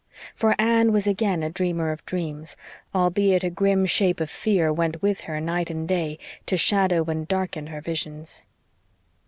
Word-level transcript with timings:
For 0.33 0.55
Anne 0.57 0.91
was 0.91 1.05
again 1.05 1.43
a 1.43 1.51
dreamer 1.51 1.91
of 1.91 2.03
dreams, 2.07 2.57
albeit 2.95 3.43
a 3.43 3.51
grim 3.51 3.85
shape 3.85 4.19
of 4.19 4.31
fear 4.31 4.73
went 4.73 4.99
with 5.03 5.21
her 5.29 5.39
night 5.39 5.69
and 5.69 5.87
day 5.87 6.17
to 6.47 6.57
shadow 6.57 7.03
and 7.05 7.27
darken 7.27 7.67
her 7.67 7.81
visions. 7.81 8.41